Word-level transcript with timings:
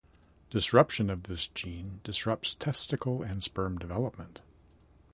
Disruption 0.49 1.11
of 1.11 1.21
this 1.25 1.47
gene 1.47 1.99
disrupts 2.03 2.55
testicle 2.55 3.21
and 3.21 3.43
sperm 3.43 3.77
development. 3.77 4.41